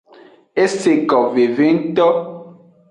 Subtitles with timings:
[0.63, 2.09] Eseko veve ngto.